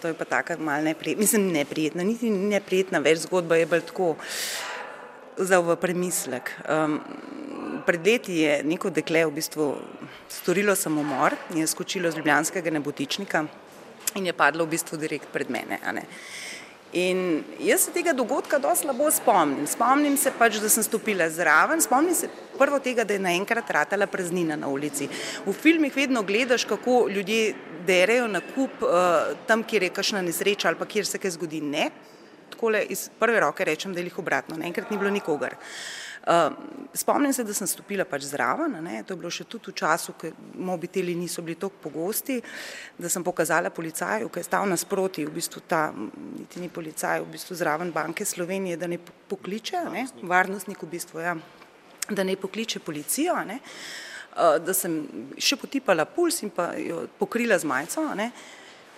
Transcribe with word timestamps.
to 0.00 0.08
je 0.08 0.14
pa 0.14 0.24
taka 0.24 0.56
mal 0.56 0.82
neprijetna, 0.82 1.20
mislim 1.20 1.52
neprijetna, 1.52 2.04
niti 2.04 2.30
neprijetna 2.30 2.98
več 2.98 3.24
zgodba 3.26 3.56
je 3.56 3.66
bolj 3.66 3.84
tako 3.90 4.14
za 5.38 5.60
v 5.62 5.76
premislek. 5.76 6.50
Um, 6.68 7.00
pred 7.86 8.06
leti 8.06 8.40
je 8.42 8.58
neko 8.64 8.90
dekle 8.90 9.24
v 9.26 9.36
bistvu 9.38 9.70
storilo 10.28 10.74
samomor, 10.76 11.36
je 11.54 11.66
skočilo 11.66 12.10
z 12.10 12.18
ljubljanskega 12.18 12.70
nebotičnika 12.70 13.44
in 14.14 14.26
je 14.26 14.32
padlo 14.32 14.64
v 14.64 14.74
bistvu 14.74 14.98
direkt 14.98 15.32
pred 15.32 15.50
mene. 15.50 15.78
In 16.92 17.44
jaz 17.60 17.84
se 17.84 17.92
tega 17.92 18.14
dogodka 18.16 18.58
dosti 18.58 18.86
slabo 18.86 19.10
spomnim. 19.12 19.66
Spomnim 19.68 20.16
se 20.16 20.32
pač, 20.32 20.56
da 20.56 20.70
sem 20.72 20.82
stopila 20.82 21.26
zraven, 21.28 21.82
spomnim 21.84 22.14
se 22.16 22.30
prvo 22.58 22.78
tega, 22.80 23.04
da 23.04 23.12
je 23.12 23.20
naenkrat 23.20 23.70
ratala 23.70 24.06
praznina 24.08 24.56
na 24.56 24.70
ulici. 24.72 25.08
V 25.44 25.52
filmih 25.52 25.92
vedno 25.96 26.22
gledaš, 26.22 26.64
kako 26.64 27.08
ljudje 27.12 27.54
derejo 27.88 28.28
na 28.28 28.42
kup 28.44 28.84
uh, 28.84 29.32
tam, 29.48 29.64
kjer 29.64 29.88
je 29.88 29.94
kakšna 29.96 30.22
nesreča 30.26 30.68
ali 30.68 30.78
pa 30.78 30.86
kjer 30.86 31.08
se 31.08 31.18
kaj 31.18 31.36
zgodi. 31.38 31.62
Ne, 31.64 31.88
takole 32.58 32.82
iz 32.90 33.08
prve 33.18 33.40
roke 33.40 33.64
rečem, 33.64 33.94
da 33.94 34.00
je 34.00 34.10
jih 34.10 34.18
obratno, 34.18 34.56
naenkrat 34.56 34.90
ni 34.90 34.98
bilo 34.98 35.10
nikogar. 35.10 35.56
Uh, 36.28 36.52
spomnim 36.94 37.32
se, 37.32 37.44
da 37.44 37.54
sem 37.54 37.66
stopila 37.70 38.04
pač 38.04 38.26
zraven, 38.28 38.74
ne, 38.84 38.98
to 39.06 39.14
je 39.14 39.20
bilo 39.22 39.30
še 39.32 39.46
tudi 39.48 39.70
v 39.70 39.78
času, 39.80 40.12
ko 40.18 40.32
mobiteli 40.60 41.14
niso 41.16 41.44
bili 41.46 41.56
tako 41.56 41.78
pogosti, 41.86 42.40
da 42.98 43.08
sem 43.08 43.24
pokazala 43.24 43.70
policaju, 43.70 44.28
ki 44.28 44.42
je 44.42 44.48
stal 44.48 44.66
nasproti, 44.68 45.24
v 45.24 45.32
bistvu 45.38 45.62
ta, 45.70 45.86
niti 45.94 46.60
ni 46.60 46.68
policaj, 46.68 47.22
v 47.22 47.32
bistvu 47.32 47.56
zraven 47.56 47.94
banke 47.94 48.26
Slovenije, 48.28 48.76
da 48.76 48.90
ne 48.90 48.98
pokliče, 49.00 49.86
ne, 49.94 50.04
varnostnik 50.28 50.82
v 50.84 50.90
bistvu, 50.98 51.22
ja, 51.24 51.38
da 52.10 52.26
ne 52.26 52.36
pokliče 52.36 52.82
policijo, 52.84 53.38
ne, 53.48 53.62
ehm, 53.62 54.07
da 54.38 54.74
sem 54.74 55.00
še 55.38 55.56
potipala 55.58 56.04
puls 56.06 56.42
in 56.46 56.50
pa 56.54 56.70
jo 56.78 57.06
pokrila 57.18 57.58
z 57.58 57.66
majico, 57.66 58.04
ne, 58.14 58.30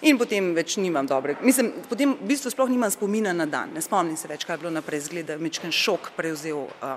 In 0.01 0.17
potem 0.17 0.55
več 0.57 0.79
nimam 0.81 1.05
dobre, 1.05 1.35
mislim, 1.45 1.75
potem 1.89 2.15
v 2.17 2.29
bistvu 2.31 2.49
sploh 2.55 2.71
nimam 2.73 2.89
spomina 2.93 3.35
na 3.37 3.45
dan, 3.45 3.75
ne 3.77 3.83
spomnim 3.85 4.17
se 4.17 4.31
več, 4.31 4.47
kaj 4.49 4.57
je 4.57 4.63
bilo 4.63 4.73
naprej, 4.73 5.03
zgleda, 5.11 5.37
mečken 5.37 5.75
šok 5.77 6.15
prevzel 6.17 6.63
uh, 6.65 6.95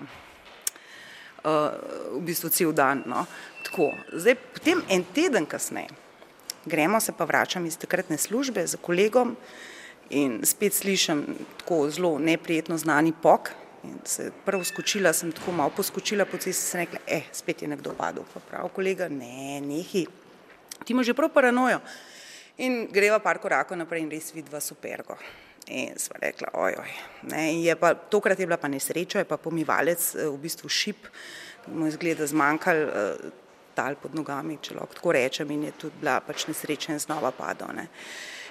uh, 1.43 1.57
v 2.15 2.21
bistvu 2.23 2.51
cel 2.55 2.71
dan. 2.71 3.03
No. 3.09 3.25
Tako, 3.67 3.89
zdaj, 4.15 4.37
potem 4.55 4.85
en 4.87 5.03
teden 5.15 5.47
kasneje, 5.49 5.91
gremo 6.63 7.01
se 7.03 7.11
pa 7.11 7.27
vračam 7.27 7.67
iz 7.67 7.75
takratne 7.75 8.15
službe 8.15 8.63
za 8.71 8.79
kolegom 8.79 9.35
in 10.07 10.39
spet 10.47 10.79
slišim 10.79 11.25
tako 11.59 11.89
zelo 11.91 12.15
neprijetno 12.23 12.79
znani 12.79 13.11
pok. 13.11 13.51
In 13.83 13.99
se 14.07 14.31
prvo 14.45 14.63
skočila, 14.63 15.13
sem 15.13 15.31
tako 15.31 15.51
malo 15.51 15.73
poskočila 15.75 16.25
po 16.25 16.37
cesti, 16.37 16.63
sem 16.63 16.85
rekla, 16.85 16.99
eh, 17.07 17.23
spet 17.31 17.61
je 17.61 17.67
nekdo 17.67 17.93
padel. 17.97 18.23
Pa 18.33 18.39
prav 18.39 18.69
kolega, 18.71 19.09
ne, 19.09 19.59
nehi, 19.61 20.05
ti 20.85 20.93
imaš 20.93 21.11
že 21.11 21.13
prav 21.13 21.29
paranojo. 21.33 21.81
In 22.57 22.87
greva 22.91 23.19
par 23.19 23.41
korakov 23.41 23.77
naprej 23.77 24.05
in 24.05 24.11
res 24.11 24.31
vidva 24.33 24.61
supergo. 24.61 25.17
In 25.67 25.97
sva 25.99 26.19
rekla, 26.21 26.51
ojoj. 26.53 26.91
Ne, 27.31 27.63
je 27.63 27.75
pa, 27.75 27.93
tokrat 27.95 28.39
je 28.39 28.45
bila 28.45 28.57
pa 28.57 28.67
nesreča, 28.67 29.19
je 29.19 29.27
pa 29.27 29.37
pomivalec 29.37 30.15
eh, 30.15 30.27
v 30.27 30.37
bistvu 30.37 30.69
šip, 30.69 31.07
mu 31.67 31.87
je 31.87 31.95
zgleda 31.97 32.27
zmanjkal 32.27 32.77
eh, 32.77 33.31
tal 33.73 33.95
pod 33.99 34.15
nogami, 34.15 34.59
če 34.61 34.77
lahko 34.77 34.95
tako 34.99 35.15
rečem, 35.17 35.51
in 35.51 35.67
je 35.67 35.73
tudi 35.85 35.99
bila 35.99 36.19
pač 36.21 36.47
nesreča 36.47 36.93
in 36.93 37.01
znova 37.01 37.31
padal. 37.35 37.73
Ne. 37.75 37.87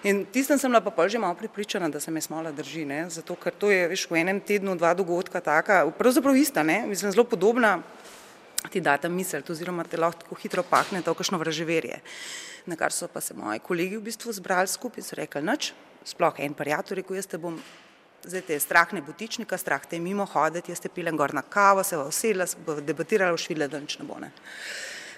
In 0.03 0.25
tistem 0.27 0.58
sem 0.58 0.67
bila 0.67 0.83
pa 0.83 0.91
pol 0.91 1.06
že 1.06 1.19
malo 1.19 1.39
pripričana, 1.39 1.89
da 1.89 2.00
se 2.00 2.11
me 2.11 2.20
smola 2.20 2.50
drži, 2.50 2.83
ne, 2.84 3.06
zato 3.11 3.36
ker 3.39 3.55
to 3.55 3.70
je 3.70 3.86
veš, 3.86 4.08
v 4.11 4.19
enem 4.19 4.41
tednu 4.42 4.75
dva 4.75 4.95
dogodka 4.98 5.39
taka, 5.41 5.86
pravzaprav 5.95 6.34
ista, 6.34 6.62
ne, 6.67 6.83
mislim, 6.91 7.12
zelo 7.14 7.22
podobna, 7.22 7.78
ti 8.70 8.80
data 8.83 9.08
misel, 9.08 9.47
oziroma 9.47 9.84
te 9.86 9.97
lahko 9.97 10.25
tako 10.25 10.39
hitro 10.42 10.62
pahne 10.67 11.03
to 11.06 11.14
kakšno 11.14 11.39
vraževerje. 11.39 12.00
Na 12.67 12.75
kar 12.75 12.91
so 12.91 13.06
pa 13.06 13.20
se 13.23 13.34
moji 13.34 13.62
kolegi 13.62 13.97
v 13.97 14.03
bistvu 14.11 14.34
zbrali 14.34 14.67
skupaj 14.67 15.03
in 15.03 15.06
so 15.06 15.19
rekli, 15.19 15.42
nič, 15.47 15.70
sploh 16.05 16.34
en 16.39 16.55
prijatelj, 16.55 17.03
rekel, 17.03 17.19
jaz 17.23 17.30
te 17.30 17.39
bom, 17.39 17.61
zdaj 18.27 18.42
te 18.42 18.58
je 18.58 18.62
strah 18.62 18.91
nebotičnika, 18.91 19.55
strah 19.58 19.86
te 19.86 19.97
je 19.97 20.03
mimo 20.03 20.27
hoditi, 20.27 20.75
jaz 20.75 20.83
te 20.83 20.91
pilem 20.91 21.14
gor 21.14 21.34
na 21.34 21.47
kavo, 21.47 21.86
se 21.86 21.95
bo 22.67 22.75
debatirala, 22.80 23.39
švile, 23.39 23.70
da 23.70 23.79
nič 23.79 23.98
ne 24.02 24.07
bo 24.07 24.18
ne. 24.18 24.35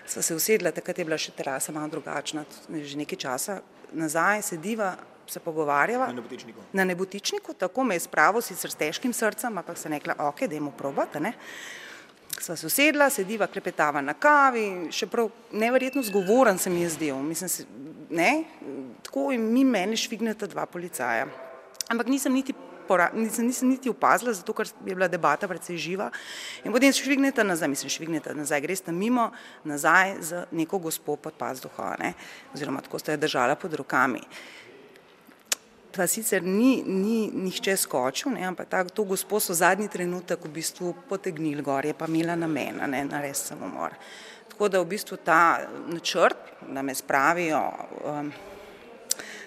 Sva 0.06 0.22
se 0.22 0.34
usedla, 0.34 0.72
takrat 0.74 0.98
je 0.98 1.04
bila 1.04 1.18
še 1.18 1.32
terasa 1.32 1.72
malo 1.72 1.88
drugačna, 1.88 2.44
že 2.68 2.98
nekaj 3.00 3.18
časa 3.18 3.60
nazaj, 3.92 4.42
sediva, 4.42 4.94
se 5.26 5.40
pogovarjava. 5.40 6.10
Na 6.12 6.20
nebotičniku. 6.20 6.66
Na 6.72 6.84
nebotičniku, 6.84 7.54
tako 7.56 7.84
me 7.88 7.96
je 7.96 8.04
spravo, 8.04 8.42
sicer 8.44 8.70
s 8.70 8.76
težkim 8.76 9.14
srcem, 9.16 9.56
ampak 9.58 9.80
se 9.80 9.88
rekla, 9.88 10.18
ok, 10.28 10.44
dajmo 10.50 10.74
probati, 10.76 11.22
ne 11.24 11.32
sva 12.40 12.56
se 12.56 12.66
usedla, 12.66 13.08
sediva, 13.10 13.46
klepetava 13.46 14.02
na 14.02 14.14
kavi, 14.18 14.90
še 14.94 15.06
prav 15.10 15.30
neverjetno 15.54 16.02
zgovoren 16.04 16.58
se 16.58 16.70
mi 16.70 16.82
je 16.82 16.90
zdel, 16.96 17.18
mislim, 17.22 17.50
ne, 18.10 18.30
tako 19.06 19.30
in 19.34 19.46
mi 19.52 19.64
meni 19.64 19.96
švigneta 19.96 20.48
dva 20.50 20.66
policaja. 20.66 21.28
Ampak 21.92 22.10
nisem 22.10 22.34
niti, 22.34 22.54
pora, 22.88 23.10
nisem, 23.14 23.68
niti 23.68 23.90
opazila, 23.90 24.32
zato 24.32 24.52
ker 24.52 24.66
je 24.66 24.94
bila 24.94 25.08
debata 25.08 25.48
precej 25.48 25.76
živa 25.76 26.10
in 26.64 26.72
potem 26.72 26.92
švigneta 26.92 27.42
nazaj, 27.42 27.68
mislim, 27.68 27.90
švigneta 27.90 28.34
nazaj, 28.34 28.60
gresta 28.60 28.92
mimo 28.92 29.30
nazaj 29.64 30.16
z 30.20 30.44
neko 30.52 30.78
gospo 30.78 31.16
pod 31.16 31.34
pazduho, 31.38 31.94
ne, 32.00 32.14
oziroma 32.54 32.84
tako 32.84 32.98
sta 32.98 33.12
jo 33.12 33.24
držala 33.24 33.56
pod 33.56 33.74
rokami 33.74 34.22
pa 35.94 36.06
sicer 36.10 36.42
ni, 36.42 36.82
ni 36.82 37.30
nihče 37.30 37.76
skočil, 37.78 38.34
ne, 38.34 38.42
ampak 38.48 38.68
ta, 38.68 38.82
to 38.84 39.04
gospod 39.06 39.42
so 39.42 39.54
zadnji 39.54 39.86
trenutek 39.88 40.42
v 40.42 40.50
bistvu 40.58 40.94
potegnili 41.08 41.62
gor, 41.62 41.86
je 41.86 41.94
pa 41.94 42.10
imela 42.10 42.34
namen, 42.36 42.82
ne, 42.90 43.04
nares 43.06 43.44
samomor. 43.46 43.94
Tako 44.50 44.68
da 44.68 44.82
v 44.82 44.90
bistvu 44.90 45.18
ta 45.22 45.66
načrt, 45.86 46.50
da 46.66 46.82
me 46.82 46.94
spravijo 46.94 47.62
um, 48.02 48.32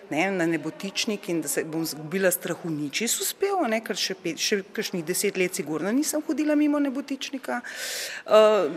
ne, 0.09 0.31
na 0.31 0.45
nebotičnik 0.45 1.29
in 1.29 1.41
da 1.41 1.47
se 1.47 1.63
bom 1.63 1.85
zgubila 1.85 2.31
strahu 2.31 2.69
niči 2.69 3.05
uspel, 3.05 3.59
ne, 3.69 3.79
ker 3.85 3.97
še, 3.99 4.15
pet, 4.19 4.39
še 4.41 4.61
kakšnih 4.75 5.03
deset 5.05 5.37
let 5.39 5.55
sigurno 5.57 5.91
nisem 5.91 6.23
hodila 6.27 6.55
mimo 6.55 6.79
nebotičnika. 6.79 7.59
Uh, 8.25 8.71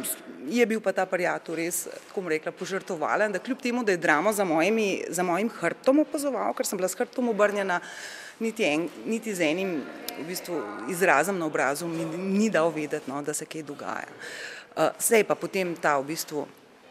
je 0.51 0.67
bil 0.67 0.83
pa 0.85 0.93
ta 0.97 1.07
prijatelj 1.07 1.59
res, 1.61 1.83
tako 2.09 2.25
bom 2.25 2.33
rekla, 2.33 2.53
požrtovalen, 2.57 3.33
da 3.33 3.43
kljub 3.43 3.63
temu, 3.63 3.85
da 3.87 3.95
je 3.95 4.03
dramo 4.03 4.33
za, 4.33 4.45
mojimi, 4.45 5.05
za 5.09 5.27
mojim 5.27 5.51
hrbtom 5.61 6.05
opazoval, 6.05 6.55
ker 6.59 6.69
sem 6.69 6.81
bila 6.81 6.91
s 6.91 6.99
hrbtom 6.99 7.33
obrnjena, 7.33 7.81
niti, 8.41 8.67
en, 8.67 8.89
niti 9.07 9.35
z 9.37 9.51
enim 9.51 9.79
v 10.21 10.29
bistvu, 10.29 10.61
izrazom 10.93 11.39
na 11.39 11.47
obrazu 11.47 11.89
mi 11.89 12.05
ni 12.05 12.51
dal 12.51 12.73
vedeti, 12.75 13.11
no, 13.11 13.23
da 13.23 13.37
se 13.37 13.49
kaj 13.49 13.67
dogaja. 13.69 14.11
Uh, 14.77 14.91
Sej 14.99 15.27
pa 15.29 15.35
potem 15.39 15.75
ta 15.77 15.99
v 16.01 16.12
bistvu, 16.12 16.47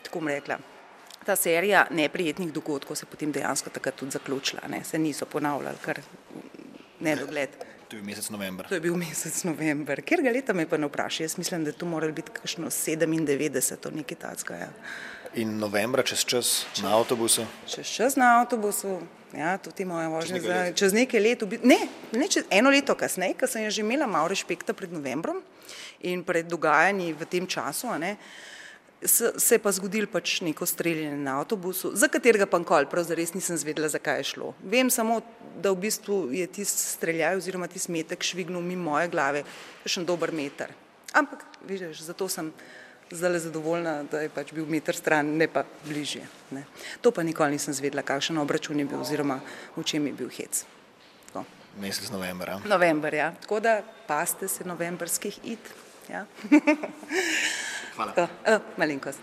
tako 0.05 0.21
bom 0.21 0.29
rekla, 0.31 0.59
ta 1.25 1.35
serija 1.35 1.87
neprijetnih 1.91 2.53
dogodkov 2.53 2.95
se 2.95 3.05
potem 3.05 3.31
dejansko 3.31 3.69
takrat 3.69 3.95
tudi 3.95 4.11
zaključila, 4.11 4.67
ne? 4.67 4.83
se 4.83 4.99
niso 4.99 5.25
ponavljali 5.25 5.77
kar 5.85 5.99
nedogled. 6.99 7.49
To 7.89 7.95
je 7.95 8.01
bil 8.01 8.05
mesec 8.05 8.29
november. 8.29 8.67
To 8.67 8.75
je 8.75 8.81
bil 8.81 8.95
mesec 8.95 9.43
november. 9.43 10.01
Ker 10.05 10.21
ga 10.21 10.29
leta 10.29 10.53
me 10.53 10.67
pa 10.69 10.77
ne 10.77 10.85
vpraša, 10.87 11.23
jaz 11.23 11.37
mislim, 11.37 11.63
da 11.63 11.73
je 11.73 11.77
to 11.77 11.85
moralo 11.85 12.13
biti 12.13 12.31
kakšno 12.31 12.69
97, 12.69 13.95
nekaj 13.95 14.17
tacka. 14.17 14.55
Ja. 14.55 14.67
In 15.33 15.57
novembra 15.57 16.03
čez 16.03 16.21
čas 16.25 16.51
čez, 16.73 16.83
na 16.83 16.93
avtobusu? 16.97 17.45
Čez 17.69 17.89
čas 17.89 18.15
na 18.15 18.29
avtobusu, 18.41 18.99
ja, 19.33 19.57
tudi 19.57 19.85
moja 19.85 20.07
vožnja 20.07 20.41
za 20.41 20.59
čez 20.73 20.93
nekaj 20.93 21.21
let, 21.21 21.43
ne, 21.63 21.79
ne 22.11 22.27
čez 22.29 22.45
eno 22.49 22.69
leto 22.69 22.93
kasneje, 22.95 23.33
ker 23.37 23.49
sem 23.49 23.69
že 23.69 23.81
imela 23.81 24.07
malo 24.07 24.29
respekta 24.29 24.73
pred 24.73 24.93
novembrom 24.93 25.41
in 26.01 26.23
pred 26.23 26.45
dogajanji 26.45 27.13
v 27.13 27.25
tem 27.25 27.47
času, 27.49 27.93
ne, 27.97 28.13
uh, 28.13 28.49
se 29.07 29.55
je 29.55 29.59
pa 29.59 29.71
zgodil 29.71 30.07
pač 30.11 30.41
neko 30.41 30.65
streljanje 30.65 31.17
na 31.17 31.37
avtobusu, 31.39 31.91
za 31.95 32.07
katerega 32.11 32.45
pa 32.45 32.59
nikoli 32.59 32.89
pravzaprav 32.91 33.35
nisem 33.35 33.57
zvedela, 33.57 33.87
zakaj 33.89 34.19
je 34.19 34.23
šlo. 34.33 34.53
Vem 34.63 34.89
samo, 34.89 35.21
da 35.55 35.71
v 35.71 35.79
bistvu 35.87 36.17
je 36.35 36.47
tisti 36.47 36.83
streljaj 36.95 37.39
oziroma 37.39 37.67
tisti 37.67 37.91
metek 37.91 38.23
švignil 38.23 38.61
mimo 38.61 38.91
moje 38.91 39.07
glave, 39.07 39.43
še 39.85 40.01
en 40.01 40.07
dober 40.07 40.33
meter. 40.35 40.73
Ampak, 41.15 41.45
vidiš, 41.67 42.03
zato 42.05 42.27
sem 42.29 42.51
zdaj 43.11 43.39
zadovoljna, 43.39 44.03
da 44.11 44.21
je 44.21 44.29
pač 44.29 44.51
bil 44.53 44.67
meter 44.69 44.95
stran, 44.95 45.31
ne 45.37 45.47
pa 45.47 45.63
bližje. 45.85 46.27
Ne. 46.51 46.65
To 47.01 47.11
pa 47.11 47.23
nikoli 47.23 47.55
nisem 47.55 47.73
zvedela, 47.73 48.03
kakšen 48.05 48.37
obračun 48.37 48.79
je 48.79 48.85
bil 48.85 49.01
oziroma 49.01 49.39
v 49.75 49.83
čem 49.83 50.05
je 50.11 50.13
bil 50.13 50.29
hec. 50.29 50.65
Tako. 51.31 51.45
Mesec 51.79 52.11
novembra. 52.11 52.59
November, 52.65 53.13
ja. 53.13 53.31
Tako 53.41 53.59
da 53.63 53.79
paste 54.07 54.47
se 54.47 54.67
novembrskih 54.67 55.39
id. 55.43 55.73
Ja. 56.09 56.25
Hvala. 57.99 58.29
Malenkost. 58.77 59.19